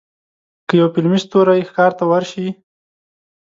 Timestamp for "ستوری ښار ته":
1.25-2.03